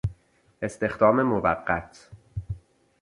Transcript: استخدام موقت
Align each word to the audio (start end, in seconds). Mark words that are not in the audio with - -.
استخدام 0.61 1.21
موقت 1.23 2.09